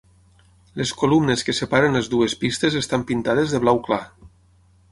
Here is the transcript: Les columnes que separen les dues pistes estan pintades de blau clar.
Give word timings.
Les 0.79 0.93
columnes 1.01 1.45
que 1.49 1.53
separen 1.57 1.99
les 1.99 2.09
dues 2.13 2.35
pistes 2.45 2.79
estan 2.81 3.05
pintades 3.13 3.55
de 3.57 3.61
blau 3.67 3.83
clar. 3.89 4.03